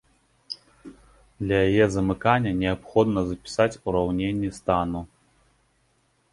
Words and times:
Для 1.41 1.57
яе 1.69 1.85
замыкання 1.97 2.51
неабходна 2.63 3.19
запісаць 3.29 3.71
ураўненні 3.87 4.49
стану. 4.59 5.01